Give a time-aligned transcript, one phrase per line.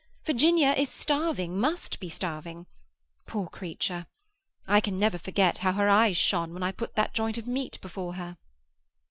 [0.25, 2.65] Virginia is starving, must be starving.
[3.27, 4.07] Poor creature!
[4.65, 7.77] I can never forget how her eyes shone when I put that joint of meat
[7.81, 8.39] before her."